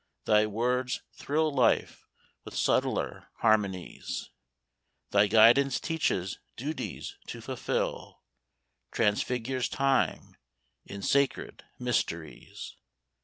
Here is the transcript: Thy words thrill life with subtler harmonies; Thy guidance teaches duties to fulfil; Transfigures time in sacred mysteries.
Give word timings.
Thy 0.25 0.47
words 0.47 1.03
thrill 1.13 1.53
life 1.53 2.07
with 2.43 2.55
subtler 2.57 3.27
harmonies; 3.41 4.31
Thy 5.11 5.27
guidance 5.27 5.79
teaches 5.79 6.39
duties 6.57 7.17
to 7.27 7.39
fulfil; 7.39 8.23
Transfigures 8.91 9.69
time 9.69 10.37
in 10.85 11.03
sacred 11.03 11.65
mysteries. 11.77 12.77